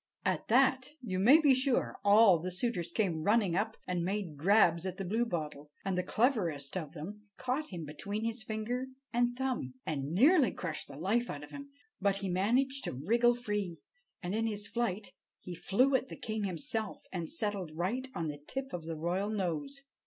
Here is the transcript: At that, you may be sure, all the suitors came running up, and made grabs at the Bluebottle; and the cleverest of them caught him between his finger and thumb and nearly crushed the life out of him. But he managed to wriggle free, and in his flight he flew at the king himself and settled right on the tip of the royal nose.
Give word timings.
At 0.25 0.47
that, 0.47 0.93
you 1.03 1.19
may 1.19 1.39
be 1.39 1.53
sure, 1.53 1.95
all 2.03 2.39
the 2.39 2.51
suitors 2.51 2.89
came 2.89 3.21
running 3.21 3.55
up, 3.55 3.77
and 3.87 4.03
made 4.03 4.35
grabs 4.35 4.83
at 4.83 4.97
the 4.97 5.05
Bluebottle; 5.05 5.69
and 5.85 5.95
the 5.95 6.01
cleverest 6.01 6.75
of 6.75 6.93
them 6.93 7.21
caught 7.37 7.67
him 7.67 7.85
between 7.85 8.23
his 8.25 8.41
finger 8.41 8.87
and 9.13 9.35
thumb 9.35 9.75
and 9.85 10.05
nearly 10.11 10.49
crushed 10.53 10.87
the 10.87 10.97
life 10.97 11.29
out 11.29 11.43
of 11.43 11.51
him. 11.51 11.69
But 12.01 12.17
he 12.17 12.29
managed 12.29 12.83
to 12.85 12.93
wriggle 12.93 13.35
free, 13.35 13.77
and 14.23 14.33
in 14.33 14.47
his 14.47 14.67
flight 14.67 15.11
he 15.39 15.53
flew 15.53 15.93
at 15.93 16.09
the 16.09 16.17
king 16.17 16.45
himself 16.45 17.03
and 17.13 17.29
settled 17.29 17.71
right 17.77 18.07
on 18.15 18.27
the 18.27 18.39
tip 18.47 18.73
of 18.73 18.85
the 18.85 18.95
royal 18.95 19.29
nose. 19.29 19.83